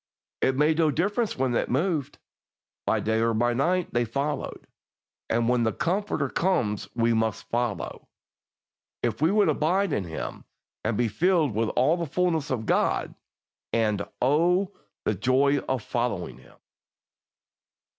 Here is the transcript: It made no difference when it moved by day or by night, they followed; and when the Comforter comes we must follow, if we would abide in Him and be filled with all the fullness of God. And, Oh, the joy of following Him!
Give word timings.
It 0.41 0.57
made 0.57 0.79
no 0.79 0.89
difference 0.89 1.37
when 1.37 1.53
it 1.53 1.69
moved 1.69 2.17
by 2.87 2.99
day 3.01 3.19
or 3.19 3.35
by 3.35 3.53
night, 3.53 3.93
they 3.93 4.03
followed; 4.03 4.65
and 5.29 5.47
when 5.47 5.61
the 5.61 5.71
Comforter 5.73 6.27
comes 6.27 6.89
we 6.95 7.13
must 7.13 7.47
follow, 7.51 8.07
if 9.03 9.21
we 9.21 9.29
would 9.29 9.47
abide 9.47 9.93
in 9.93 10.05
Him 10.05 10.45
and 10.83 10.97
be 10.97 11.07
filled 11.07 11.53
with 11.53 11.69
all 11.75 11.97
the 11.97 12.07
fullness 12.07 12.49
of 12.49 12.65
God. 12.65 13.13
And, 13.73 14.01
Oh, 14.19 14.71
the 15.05 15.13
joy 15.13 15.59
of 15.69 15.83
following 15.83 16.39
Him! 16.39 16.55